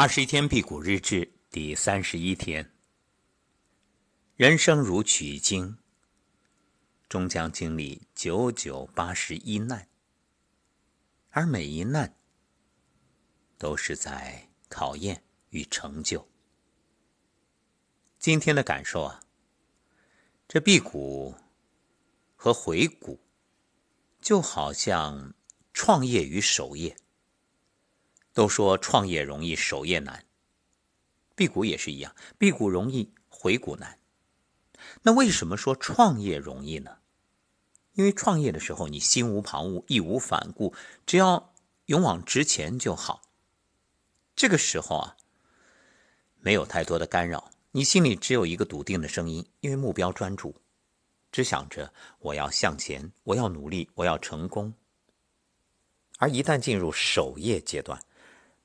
[0.00, 2.72] 二十一天辟谷日志第三十一天。
[4.36, 5.76] 人生如取经，
[7.08, 9.88] 终将经历九九八十一难，
[11.30, 12.14] 而每一难
[13.58, 16.28] 都是在考验与成就。
[18.20, 19.24] 今天的感受啊，
[20.46, 21.34] 这辟谷
[22.36, 23.18] 和回谷，
[24.20, 25.34] 就好像
[25.74, 26.96] 创业与守业。
[28.38, 30.24] 都说创业容易，守业难。
[31.34, 33.98] 辟谷也是一样，辟谷容易，回谷难。
[35.02, 36.98] 那为什么说创业容易呢？
[37.94, 40.72] 因为创业的时候你心无旁骛，义无反顾，
[41.04, 41.52] 只要
[41.86, 43.22] 勇往直前就好。
[44.36, 45.16] 这个时候啊，
[46.38, 50.54] 没有太多的干扰，你心里只有一个笃定的声音，因为目标专注，
[51.32, 54.72] 只想着我要向前，我要努力，我要成功。
[56.18, 58.00] 而一旦进入守业阶段，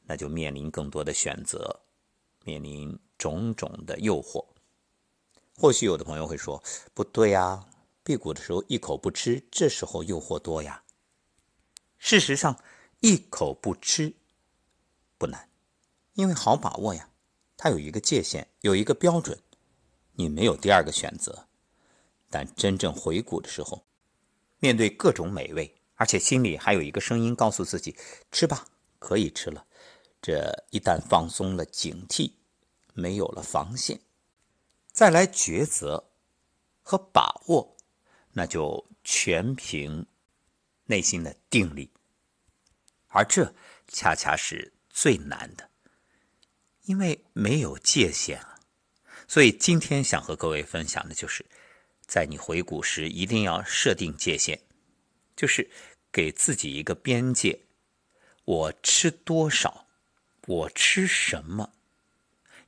[0.06, 1.82] 那就面临更多的选择，
[2.44, 4.46] 面临种种的诱惑。
[5.56, 7.66] 或许有的朋友会说：“不对呀，
[8.04, 10.84] 辟谷的时候一口不吃，这时候诱惑多呀。”
[12.00, 12.60] 事实上，
[13.00, 14.14] 一口不吃
[15.18, 15.48] 不难，
[16.16, 17.10] 因为好把握呀。
[17.56, 19.40] 它有一个界限，有一个标准，
[20.14, 21.48] 你没有第二个选择。
[22.30, 23.86] 但真正回谷的时候，
[24.60, 27.96] 面对各种美味，而且心里还有一个声音告诉自己
[28.32, 28.66] ：“吃吧，
[29.00, 29.66] 可以吃了。”
[30.24, 32.32] 这一旦放松了警惕，
[32.94, 34.00] 没有了防线，
[34.90, 36.12] 再来抉择
[36.82, 37.76] 和把握，
[38.32, 40.08] 那就全凭
[40.86, 41.92] 内心的定力，
[43.10, 43.54] 而这
[43.90, 45.70] 恰恰是最难的，
[46.84, 48.58] 因为没有界限啊。
[49.28, 51.46] 所以今天想和各位分享的就是，
[52.08, 54.62] 在你回谷时一定要设定界限，
[55.36, 55.70] 就是
[56.14, 57.66] 给自己一个边界，
[58.46, 59.83] 我吃多少。
[60.46, 61.72] 我吃什么？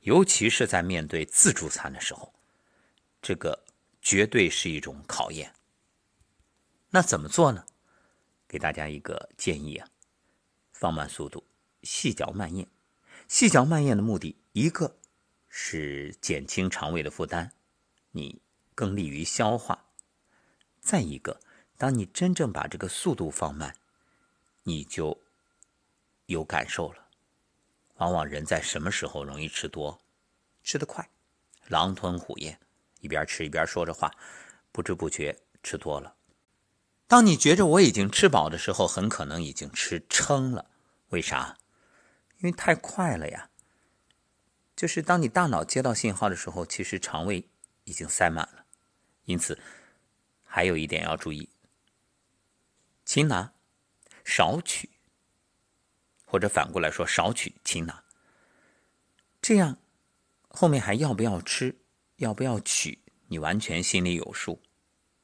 [0.02, 2.32] 尤其是在面对自助餐的时候，
[3.20, 3.64] 这个
[4.00, 5.52] 绝对是一种考验。
[6.90, 7.66] 那怎么做呢？
[8.48, 9.88] 给大家一个建议啊，
[10.72, 11.44] 放慢速度，
[11.82, 12.68] 细嚼慢咽。
[13.26, 14.96] 细嚼慢咽的目的，一个
[15.48, 17.50] 是减轻肠胃的负担，
[18.12, 18.40] 你
[18.74, 19.76] 更利于消化；
[20.80, 21.40] 再一个，
[21.76, 23.74] 当你真正把这个速度放慢，
[24.62, 25.20] 你就
[26.26, 27.05] 有感受了。
[27.96, 30.00] 往往人在什么时候容易吃多、
[30.62, 31.08] 吃得快，
[31.68, 32.58] 狼吞虎咽，
[33.00, 34.10] 一边吃一边说着话，
[34.72, 36.14] 不知不觉吃多了。
[37.06, 40.70] 当你觉着我已经吃饱的时候，很可能已经吃撑了。
[41.10, 41.56] 为啥？
[42.38, 43.50] 因为太快了呀。
[44.74, 47.48] 就是当你大脑接到信号的时候，其实肠胃
[47.84, 48.66] 已经塞满了。
[49.24, 49.58] 因此，
[50.44, 51.48] 还有一点要注意：
[53.04, 53.54] 擒拿，
[54.24, 54.90] 少取。
[56.26, 58.02] 或者反过来说，少取轻拿，
[59.40, 59.78] 这样
[60.48, 61.78] 后面还要不要吃，
[62.16, 62.98] 要不要取，
[63.28, 64.60] 你完全心里有数，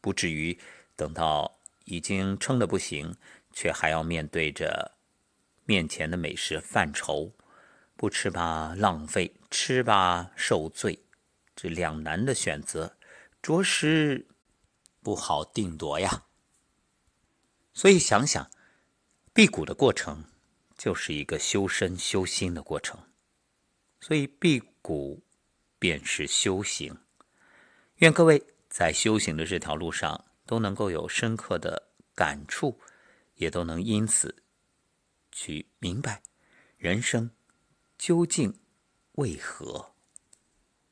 [0.00, 0.56] 不至于
[0.94, 3.16] 等到已经撑得不行，
[3.52, 4.92] 却还要面对着
[5.64, 7.32] 面前的美食犯愁，
[7.96, 11.04] 不吃吧浪费，吃吧受罪，
[11.56, 12.96] 这两难的选择，
[13.42, 14.28] 着实
[15.02, 16.26] 不好定夺呀。
[17.74, 18.48] 所以想想
[19.32, 20.24] 辟谷的过程。
[20.82, 22.98] 就是一个修身修心的过程，
[24.00, 25.22] 所以辟谷
[25.78, 26.98] 便是修行。
[27.98, 32.80] 愿各位在修行的这条路上都能够有深刻的感触，
[33.36, 34.42] 也都能因此
[35.30, 36.20] 去明白
[36.76, 37.30] 人生
[37.96, 38.52] 究竟
[39.12, 39.91] 为何。